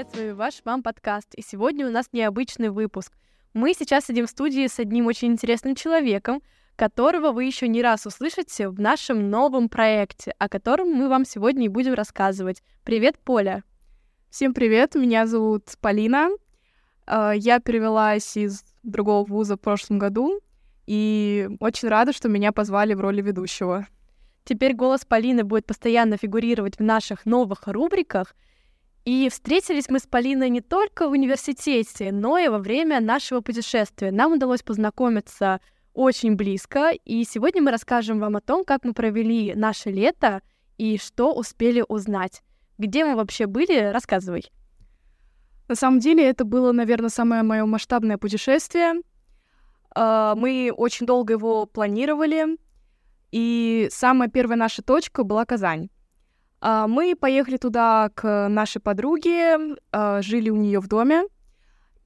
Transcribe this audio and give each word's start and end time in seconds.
Привет, 0.00 0.14
с 0.14 0.18
вами 0.18 0.30
ваш 0.30 0.54
вам 0.64 0.82
подкаст, 0.82 1.34
и 1.34 1.42
сегодня 1.42 1.86
у 1.86 1.90
нас 1.90 2.08
необычный 2.12 2.70
выпуск. 2.70 3.12
Мы 3.52 3.74
сейчас 3.74 4.06
сидим 4.06 4.26
в 4.26 4.30
студии 4.30 4.66
с 4.66 4.78
одним 4.78 5.06
очень 5.06 5.32
интересным 5.32 5.74
человеком, 5.74 6.40
которого 6.74 7.32
вы 7.32 7.44
еще 7.44 7.68
не 7.68 7.82
раз 7.82 8.06
услышите 8.06 8.70
в 8.70 8.80
нашем 8.80 9.28
новом 9.28 9.68
проекте, 9.68 10.32
о 10.38 10.48
котором 10.48 10.88
мы 10.88 11.10
вам 11.10 11.26
сегодня 11.26 11.66
и 11.66 11.68
будем 11.68 11.92
рассказывать. 11.92 12.62
Привет, 12.82 13.18
Поля! 13.18 13.62
Всем 14.30 14.54
привет, 14.54 14.94
меня 14.94 15.26
зовут 15.26 15.64
Полина. 15.82 16.30
А, 17.04 17.32
я 17.32 17.60
перевелась 17.60 18.38
из 18.38 18.64
другого 18.82 19.26
вуза 19.26 19.56
в 19.56 19.60
прошлом 19.60 19.98
году, 19.98 20.40
и 20.86 21.46
очень 21.60 21.88
рада, 21.88 22.14
что 22.14 22.30
меня 22.30 22.52
позвали 22.52 22.94
в 22.94 23.02
роли 23.02 23.20
ведущего. 23.20 23.86
Теперь 24.44 24.74
голос 24.74 25.04
Полины 25.04 25.44
будет 25.44 25.66
постоянно 25.66 26.16
фигурировать 26.16 26.78
в 26.78 26.82
наших 26.82 27.26
новых 27.26 27.66
рубриках— 27.66 28.34
и 29.10 29.28
встретились 29.28 29.88
мы 29.88 29.98
с 29.98 30.06
Полиной 30.06 30.50
не 30.50 30.60
только 30.60 31.08
в 31.08 31.10
университете, 31.10 32.12
но 32.12 32.38
и 32.38 32.46
во 32.46 32.58
время 32.58 33.00
нашего 33.00 33.40
путешествия. 33.40 34.12
Нам 34.12 34.34
удалось 34.34 34.62
познакомиться 34.62 35.60
очень 35.94 36.36
близко, 36.36 36.92
и 36.92 37.24
сегодня 37.24 37.60
мы 37.60 37.72
расскажем 37.72 38.20
вам 38.20 38.36
о 38.36 38.40
том, 38.40 38.64
как 38.64 38.84
мы 38.84 38.94
провели 38.94 39.52
наше 39.56 39.90
лето 39.90 40.42
и 40.78 40.96
что 40.96 41.34
успели 41.34 41.84
узнать. 41.88 42.44
Где 42.78 43.04
мы 43.04 43.16
вообще 43.16 43.46
были? 43.46 43.90
Рассказывай. 43.90 44.44
На 45.66 45.74
самом 45.74 45.98
деле 45.98 46.24
это 46.28 46.44
было, 46.44 46.70
наверное, 46.70 47.10
самое 47.10 47.42
мое 47.42 47.66
масштабное 47.66 48.16
путешествие. 48.16 49.02
А, 49.92 50.36
мы 50.36 50.72
очень 50.72 51.06
долго 51.06 51.32
его 51.32 51.66
планировали, 51.66 52.58
и 53.32 53.88
самая 53.90 54.28
первая 54.28 54.56
наша 54.56 54.82
точка 54.82 55.24
была 55.24 55.44
Казань. 55.46 55.90
А, 56.60 56.86
мы 56.86 57.16
поехали 57.16 57.56
туда 57.56 58.10
к 58.14 58.48
нашей 58.48 58.80
подруге, 58.80 59.76
а, 59.92 60.20
жили 60.22 60.50
у 60.50 60.56
нее 60.56 60.80
в 60.80 60.88
доме, 60.88 61.24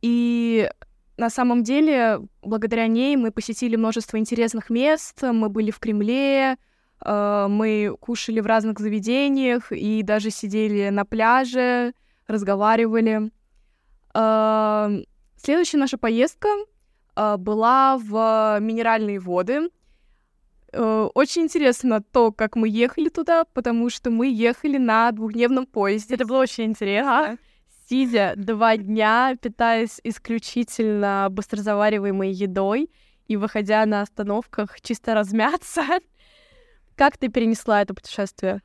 и 0.00 0.70
на 1.16 1.30
самом 1.30 1.62
деле, 1.62 2.20
благодаря 2.42 2.86
ней 2.86 3.16
мы 3.16 3.30
посетили 3.30 3.76
множество 3.76 4.16
интересных 4.18 4.68
мест. 4.68 5.22
Мы 5.22 5.48
были 5.48 5.70
в 5.70 5.78
Кремле, 5.78 6.56
а, 7.00 7.48
мы 7.48 7.96
кушали 8.00 8.40
в 8.40 8.46
разных 8.46 8.78
заведениях 8.78 9.72
и 9.72 10.02
даже 10.02 10.30
сидели 10.30 10.88
на 10.90 11.04
пляже, 11.04 11.94
разговаривали. 12.26 13.30
Следующая 15.36 15.78
наша 15.78 15.98
поездка 15.98 16.48
была 17.16 17.98
в 17.98 18.58
минеральные 18.60 19.18
воды. 19.18 19.68
Э, 20.76 21.08
очень 21.14 21.42
интересно 21.42 22.02
то, 22.02 22.32
как 22.32 22.56
мы 22.56 22.68
ехали 22.68 23.08
туда, 23.08 23.44
потому 23.44 23.90
что 23.90 24.10
мы 24.10 24.26
ехали 24.28 24.76
на 24.76 25.12
двухдневном 25.12 25.66
поезде. 25.66 26.14
Это 26.14 26.26
было 26.26 26.38
очень 26.38 26.64
интересно. 26.64 27.38
Сидя 27.88 28.34
два 28.36 28.76
дня, 28.76 29.36
питаясь 29.40 30.00
исключительно 30.02 31.28
быстрозавариваемой 31.30 32.32
едой 32.32 32.90
и 33.28 33.36
выходя 33.36 33.86
на 33.86 34.02
остановках 34.02 34.80
чисто 34.80 35.14
размяться. 35.14 35.84
Как 36.96 37.18
ты 37.18 37.28
перенесла 37.28 37.82
это 37.82 37.94
путешествие? 37.94 38.60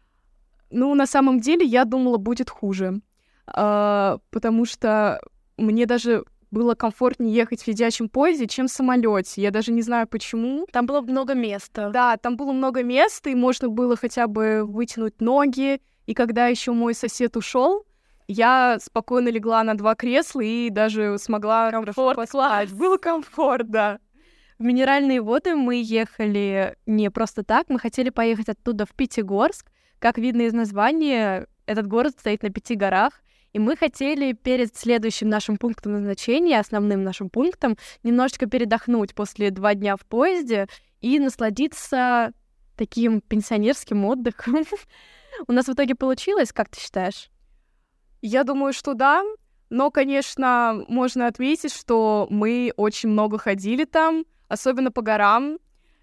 Ну, 0.72 0.96
на 0.96 1.06
самом 1.06 1.40
деле, 1.40 1.66
я 1.66 1.86
думала, 1.86 2.18
будет 2.18 2.50
хуже. 2.50 3.02
Uh, 3.48 4.22
потому 4.30 4.66
что 4.66 5.20
мне 5.58 5.88
даже 5.88 6.24
было 6.52 6.76
комфортнее 6.76 7.34
ехать 7.34 7.62
в 7.62 7.66
сидячем 7.66 8.10
поезде, 8.10 8.48
чем 8.48 8.68
в 8.68 8.72
самолете. 8.72 9.42
Я 9.42 9.52
даже 9.52 9.72
не 9.72 9.82
знаю 9.82 10.08
почему. 10.08 10.66
Там 10.72 10.86
было 10.86 11.02
много 11.02 11.34
места. 11.34 11.90
Да, 11.90 12.18
там 12.18 12.38
было 12.38 12.52
много 12.52 12.84
места, 12.84 13.30
и 13.30 13.36
можно 13.36 13.70
было 13.70 13.96
хотя 13.96 14.28
бы 14.28 14.64
вытянуть 14.66 15.22
ноги. 15.22 15.82
И 16.06 16.14
когда 16.14 16.48
еще 16.48 16.72
мой 16.72 16.94
сосед 16.94 17.38
ушел, 17.38 17.86
я 18.28 18.78
спокойно 18.80 19.30
легла 19.30 19.64
на 19.64 19.76
два 19.76 19.96
кресла 19.96 20.42
и 20.42 20.70
даже 20.70 21.18
смогла 21.18 21.72
комфорт 21.72 22.30
класс. 22.30 22.70
Было 22.72 22.98
комфорт, 22.98 23.70
да. 23.70 24.00
В 24.60 24.64
Минеральные 24.64 25.22
воды 25.22 25.56
мы 25.56 25.82
ехали 25.82 26.76
не 26.86 27.10
просто 27.10 27.44
так, 27.44 27.70
мы 27.70 27.80
хотели 27.80 28.10
поехать 28.10 28.50
оттуда 28.50 28.86
в 28.86 28.90
Пятигорск. 28.90 29.72
Как 30.00 30.18
видно 30.18 30.42
из 30.44 30.54
названия, 30.54 31.48
этот 31.66 31.88
город 31.88 32.14
стоит 32.20 32.44
на 32.44 32.50
пяти 32.50 32.76
горах, 32.76 33.22
и 33.54 33.60
мы 33.60 33.76
хотели 33.76 34.34
перед 34.34 34.76
следующим 34.76 35.30
нашим 35.30 35.58
пунктом 35.58 35.94
назначения, 35.94 36.60
основным 36.60 37.04
нашим 37.04 37.30
пунктом, 37.30 37.78
немножечко 38.04 38.46
передохнуть 38.46 39.16
после 39.16 39.50
два 39.50 39.74
дня 39.74 39.96
в 39.96 40.06
поезде 40.06 40.68
и 41.02 41.20
насладиться 41.20 42.32
таким 42.76 43.22
пенсионерским 43.22 44.06
отдыхом. 44.06 44.66
У 45.48 45.52
нас 45.52 45.68
в 45.68 45.74
итоге 45.74 45.96
получилось, 45.96 46.54
как 46.54 46.70
ты 46.70 46.80
считаешь? 46.80 47.30
Я 48.22 48.44
думаю, 48.44 48.74
что 48.74 48.94
да. 48.94 49.24
Но, 49.70 49.92
конечно, 49.92 50.84
можно 50.88 51.28
отметить, 51.28 51.74
что 51.74 52.28
мы 52.32 52.74
очень 52.76 53.10
много 53.10 53.38
ходили 53.38 53.86
там, 53.86 54.26
особенно 54.48 54.92
по 54.92 55.02
горам. 55.02 55.60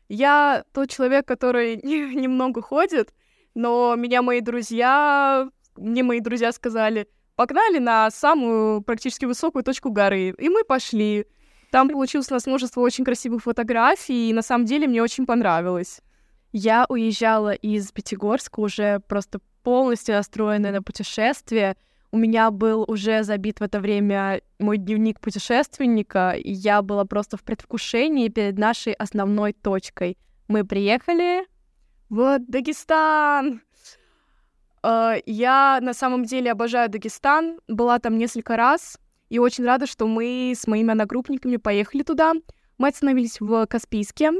Я 0.08 0.64
тот 0.72 0.90
человек, 0.90 1.26
который 1.26 1.76
немного 1.82 2.62
ходит, 2.62 3.12
но 3.54 3.96
меня 3.96 4.22
мои 4.22 4.40
друзья, 4.40 5.50
мне 5.76 6.04
мои 6.04 6.20
друзья 6.20 6.52
сказали, 6.52 7.08
погнали 7.36 7.78
на 7.78 8.10
самую 8.10 8.82
практически 8.82 9.26
высокую 9.26 9.62
точку 9.62 9.90
горы. 9.90 10.34
И 10.38 10.48
мы 10.48 10.64
пошли. 10.64 11.26
Там 11.70 11.88
получилось 11.88 12.30
у 12.30 12.34
нас 12.34 12.46
множество 12.46 12.80
очень 12.80 13.04
красивых 13.04 13.42
фотографий, 13.42 14.30
и 14.30 14.32
на 14.32 14.42
самом 14.42 14.64
деле 14.64 14.88
мне 14.88 15.02
очень 15.02 15.26
понравилось. 15.26 16.00
Я 16.52 16.86
уезжала 16.88 17.52
из 17.52 17.92
Пятигорска 17.92 18.60
уже 18.60 19.00
просто 19.00 19.40
полностью 19.62 20.14
настроенная 20.14 20.72
на 20.72 20.82
путешествие. 20.82 21.76
У 22.12 22.18
меня 22.18 22.50
был 22.50 22.84
уже 22.88 23.24
забит 23.24 23.60
в 23.60 23.62
это 23.62 23.80
время 23.80 24.40
мой 24.58 24.78
дневник 24.78 25.20
путешественника, 25.20 26.30
и 26.30 26.50
я 26.50 26.80
была 26.80 27.04
просто 27.04 27.36
в 27.36 27.42
предвкушении 27.42 28.28
перед 28.28 28.56
нашей 28.58 28.94
основной 28.94 29.52
точкой. 29.52 30.16
Мы 30.48 30.64
приехали 30.64 31.44
в 32.08 32.38
Дагестан. 32.38 33.60
Э, 34.86 35.20
я 35.26 35.78
на 35.82 35.94
самом 35.94 36.24
деле 36.24 36.52
обожаю 36.52 36.88
Дагестан, 36.88 37.58
была 37.66 37.98
там 37.98 38.18
несколько 38.18 38.56
раз, 38.56 38.98
и 39.28 39.38
очень 39.38 39.64
рада, 39.64 39.86
что 39.86 40.06
мы 40.06 40.52
с 40.56 40.66
моими 40.68 40.92
одногруппниками 40.92 41.56
поехали 41.56 42.02
туда. 42.02 42.34
Мы 42.78 42.88
остановились 42.88 43.40
в 43.40 43.66
Каспийске. 43.66 44.30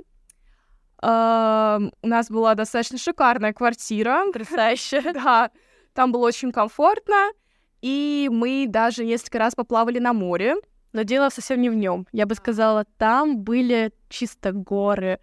Э, 1.02 1.78
у 2.02 2.06
нас 2.06 2.30
была 2.30 2.54
достаточно 2.54 2.98
шикарная 2.98 3.52
квартира. 3.52 4.24
Потрясающе. 4.26 5.02
Да, 5.14 5.50
там 5.94 6.12
было 6.12 6.26
очень 6.26 6.52
комфортно, 6.52 7.30
и 7.80 8.28
мы 8.30 8.66
даже 8.68 9.04
несколько 9.04 9.38
раз 9.38 9.54
поплавали 9.54 9.98
на 9.98 10.12
море. 10.12 10.56
Но 10.92 11.02
дело 11.02 11.30
совсем 11.30 11.60
не 11.60 11.70
в 11.70 11.74
нем. 11.74 12.06
Я 12.12 12.26
бы 12.26 12.34
сказала, 12.34 12.84
там 12.98 13.38
были 13.38 13.92
чисто 14.08 14.52
горы. 14.52 15.18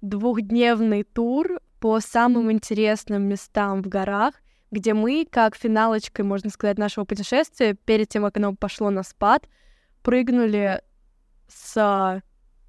Двухдневный 0.00 1.04
тур 1.04 1.60
по 1.78 2.00
самым 2.00 2.50
интересным 2.50 3.24
местам 3.24 3.82
в 3.82 3.88
горах— 3.88 4.34
где 4.72 4.94
мы, 4.94 5.26
как 5.30 5.54
финалочкой, 5.54 6.24
можно 6.24 6.50
сказать, 6.50 6.78
нашего 6.78 7.04
путешествия, 7.04 7.74
перед 7.74 8.08
тем, 8.08 8.24
как 8.24 8.38
оно 8.38 8.56
пошло 8.56 8.90
на 8.90 9.02
спад, 9.04 9.46
прыгнули 10.02 10.82
с 11.46 12.22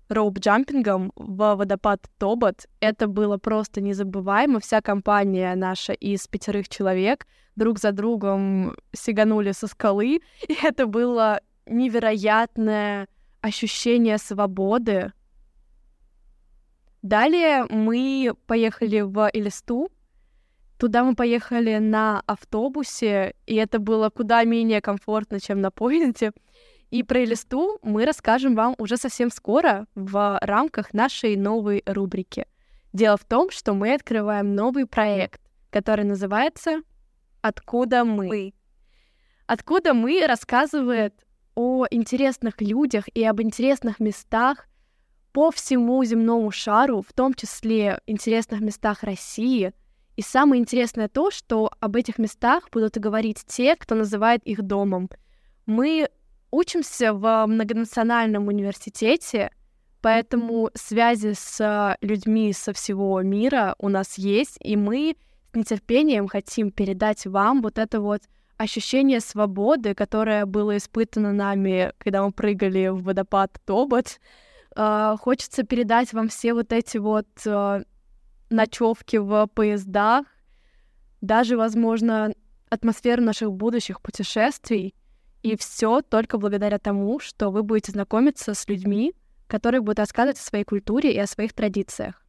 роуп-джампингом 0.09 1.13
в 1.15 1.55
водопад 1.55 2.05
Тобот. 2.19 2.67
Это 2.81 3.07
было 3.07 3.37
просто 3.37 3.79
незабываемо. 3.81 4.59
Вся 4.59 4.81
компания 4.81 5.55
наша 5.55 5.93
из 5.93 6.27
пятерых 6.27 6.67
человек 6.67 7.25
друг 7.55 7.79
за 7.79 7.93
другом 7.93 8.75
сиганули 8.91 9.53
со 9.53 9.67
скалы, 9.67 10.19
и 10.47 10.57
это 10.61 10.85
было 10.87 11.39
невероятное 11.65 13.07
ощущение 13.39 14.17
свободы. 14.17 15.13
Далее 17.01 17.65
мы 17.69 18.33
поехали 18.45 18.99
в 18.99 19.29
Элисту, 19.33 19.89
Туда 20.83 21.05
мы 21.05 21.15
поехали 21.15 21.77
на 21.77 22.21
автобусе, 22.25 23.35
и 23.45 23.55
это 23.55 23.79
было 23.79 24.09
куда 24.09 24.43
менее 24.43 24.81
комфортно, 24.81 25.39
чем 25.39 25.61
на 25.61 25.71
поезде. 25.71 26.33
И 26.91 27.03
про 27.03 27.23
Элисту 27.23 27.79
мы 27.83 28.03
расскажем 28.05 28.53
вам 28.53 28.75
уже 28.77 28.97
совсем 28.97 29.31
скоро 29.31 29.87
в 29.95 30.37
рамках 30.41 30.93
нашей 30.93 31.37
новой 31.37 31.83
рубрики. 31.85 32.47
Дело 32.91 33.15
в 33.15 33.23
том, 33.23 33.49
что 33.49 33.73
мы 33.73 33.93
открываем 33.93 34.55
новый 34.55 34.85
проект, 34.85 35.39
который 35.69 36.03
называется 36.03 36.81
«Откуда 37.39 38.03
мы?». 38.03 38.53
«Откуда 39.47 39.93
мы» 39.93 40.27
рассказывает 40.27 41.13
о 41.55 41.85
интересных 41.91 42.59
людях 42.59 43.05
и 43.13 43.23
об 43.23 43.41
интересных 43.41 44.01
местах 44.01 44.67
по 45.31 45.49
всему 45.49 46.03
земному 46.03 46.51
шару, 46.51 47.05
в 47.07 47.13
том 47.13 47.33
числе 47.33 48.01
интересных 48.05 48.59
местах 48.59 49.03
России— 49.03 49.71
и 50.15 50.21
самое 50.21 50.61
интересное 50.61 51.07
то, 51.07 51.31
что 51.31 51.71
об 51.79 51.95
этих 51.95 52.17
местах 52.17 52.69
будут 52.71 52.97
говорить 52.97 53.43
те, 53.47 53.75
кто 53.75 53.95
называет 53.95 54.43
их 54.43 54.61
домом. 54.61 55.09
Мы 55.65 56.07
учимся 56.51 57.13
в 57.13 57.45
многонациональном 57.47 58.47
университете, 58.47 59.51
поэтому 60.01 60.69
связи 60.75 61.33
с 61.33 61.97
людьми 62.01 62.53
со 62.53 62.73
всего 62.73 63.21
мира 63.21 63.75
у 63.79 63.89
нас 63.89 64.17
есть, 64.17 64.57
и 64.59 64.75
мы 64.75 65.15
с 65.51 65.55
нетерпением 65.55 66.27
хотим 66.27 66.71
передать 66.71 67.25
вам 67.25 67.61
вот 67.61 67.77
это 67.79 68.01
вот 68.01 68.21
ощущение 68.57 69.19
свободы, 69.19 69.95
которое 69.95 70.45
было 70.45 70.77
испытано 70.77 71.33
нами, 71.33 71.91
когда 71.97 72.23
мы 72.23 72.31
прыгали 72.31 72.89
в 72.89 73.03
водопад 73.03 73.59
Тобот. 73.65 74.19
Э, 74.75 75.15
хочется 75.19 75.63
передать 75.63 76.13
вам 76.13 76.29
все 76.29 76.53
вот 76.53 76.71
эти 76.71 76.97
вот 76.97 77.27
э, 77.45 77.83
ночевки 78.53 79.17
в 79.17 79.47
поездах, 79.47 80.25
даже, 81.21 81.57
возможно, 81.57 82.33
атмосферу 82.69 83.21
наших 83.23 83.51
будущих 83.51 84.01
путешествий. 84.01 84.95
И 85.41 85.57
все 85.57 86.01
только 86.01 86.37
благодаря 86.37 86.79
тому, 86.79 87.19
что 87.19 87.49
вы 87.49 87.63
будете 87.63 87.91
знакомиться 87.91 88.53
с 88.53 88.67
людьми, 88.69 89.13
которые 89.47 89.81
будут 89.81 89.99
рассказывать 89.99 90.39
о 90.39 90.43
своей 90.43 90.63
культуре 90.63 91.13
и 91.13 91.19
о 91.19 91.27
своих 91.27 91.53
традициях. 91.53 92.25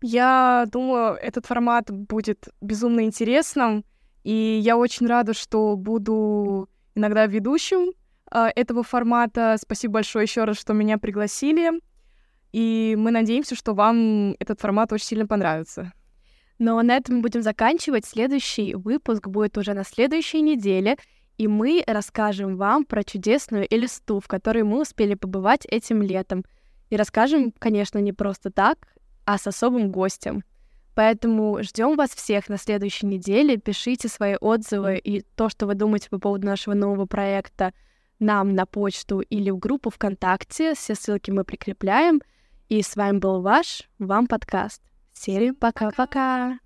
Я 0.00 0.66
думаю, 0.70 1.14
этот 1.14 1.46
формат 1.46 1.90
будет 1.90 2.48
безумно 2.60 3.04
интересным, 3.04 3.84
и 4.24 4.60
я 4.62 4.76
очень 4.76 5.06
рада, 5.06 5.34
что 5.34 5.76
буду 5.76 6.68
иногда 6.94 7.26
ведущим 7.26 7.92
э, 8.30 8.48
этого 8.54 8.82
формата. 8.82 9.56
Спасибо 9.60 9.94
большое 9.94 10.24
еще 10.24 10.44
раз, 10.44 10.58
что 10.58 10.72
меня 10.72 10.98
пригласили. 10.98 11.80
И 12.52 12.96
мы 12.98 13.10
надеемся, 13.10 13.54
что 13.54 13.74
вам 13.74 14.34
этот 14.38 14.60
формат 14.60 14.92
очень 14.92 15.06
сильно 15.06 15.26
понравится. 15.26 15.92
Но 16.58 16.80
на 16.82 16.96
этом 16.96 17.16
мы 17.16 17.22
будем 17.22 17.42
заканчивать. 17.42 18.04
Следующий 18.04 18.74
выпуск 18.74 19.28
будет 19.28 19.56
уже 19.58 19.74
на 19.74 19.84
следующей 19.84 20.40
неделе, 20.40 20.96
и 21.36 21.46
мы 21.46 21.84
расскажем 21.86 22.56
вам 22.56 22.84
про 22.84 23.04
чудесную 23.04 23.66
Элисту, 23.72 24.18
в 24.18 24.26
которой 24.26 24.64
мы 24.64 24.80
успели 24.80 25.14
побывать 25.14 25.66
этим 25.66 26.02
летом. 26.02 26.44
И 26.90 26.96
расскажем, 26.96 27.52
конечно, 27.58 27.98
не 27.98 28.12
просто 28.12 28.50
так, 28.50 28.78
а 29.24 29.38
с 29.38 29.46
особым 29.46 29.92
гостем. 29.92 30.42
Поэтому 30.94 31.62
ждем 31.62 31.94
вас 31.94 32.10
всех 32.10 32.48
на 32.48 32.56
следующей 32.56 33.06
неделе. 33.06 33.56
Пишите 33.56 34.08
свои 34.08 34.34
отзывы 34.40 34.98
и 34.98 35.20
то, 35.20 35.48
что 35.48 35.66
вы 35.66 35.74
думаете 35.74 36.08
по 36.10 36.18
поводу 36.18 36.46
нашего 36.46 36.74
нового 36.74 37.06
проекта, 37.06 37.72
нам 38.18 38.56
на 38.56 38.66
почту 38.66 39.20
или 39.20 39.50
в 39.50 39.58
группу 39.58 39.90
ВКонтакте. 39.90 40.74
Все 40.74 40.96
ссылки 40.96 41.30
мы 41.30 41.44
прикрепляем. 41.44 42.20
И 42.68 42.82
с 42.82 42.96
вами 42.96 43.18
был 43.18 43.40
ваш 43.40 43.88
Вам 43.98 44.26
подкаст. 44.26 44.82
Серия 45.14 45.54
«Пока-пока». 45.54 46.58